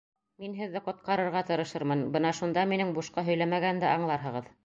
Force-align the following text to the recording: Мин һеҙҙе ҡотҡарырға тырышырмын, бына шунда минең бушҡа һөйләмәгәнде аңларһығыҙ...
Мин 0.43 0.53
һеҙҙе 0.59 0.79
ҡотҡарырға 0.85 1.43
тырышырмын, 1.49 2.01
бына 2.17 2.33
шунда 2.39 2.65
минең 2.73 2.95
бушҡа 2.97 3.27
һөйләмәгәнде 3.31 3.89
аңларһығыҙ... 3.95 4.53